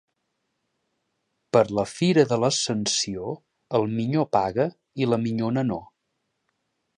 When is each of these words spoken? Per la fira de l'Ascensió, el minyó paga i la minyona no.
Per 1.57 1.61
la 1.79 1.83
fira 1.91 2.23
de 2.31 2.39
l'Ascensió, 2.43 3.35
el 3.81 3.87
minyó 3.99 4.25
paga 4.39 4.67
i 5.05 5.11
la 5.13 5.21
minyona 5.27 5.67
no. 5.73 5.79